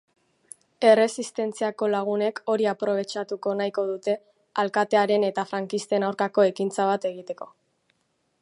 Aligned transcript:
Erresistentziako 0.91 1.89
lagunek 1.95 2.41
hori 2.53 2.67
aprobetxatu 2.71 3.39
nahiko 3.61 3.85
dute 3.91 4.17
alkatearen 4.67 5.29
eta 5.31 5.47
frankisten 5.55 6.07
aurkako 6.09 6.51
ekintza 6.53 6.93
bat 6.95 7.11
egiteko. 7.13 7.53